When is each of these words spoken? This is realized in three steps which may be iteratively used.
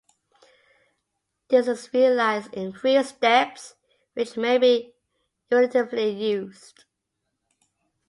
This 1.49 1.67
is 1.67 1.93
realized 1.93 2.51
in 2.55 2.73
three 2.73 3.03
steps 3.03 3.75
which 4.15 4.35
may 4.35 4.57
be 4.57 4.95
iteratively 5.51 6.17
used. 6.19 6.85